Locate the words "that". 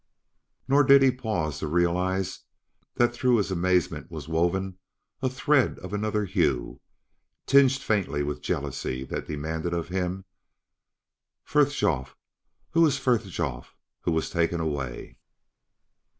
2.95-3.13, 9.03-9.27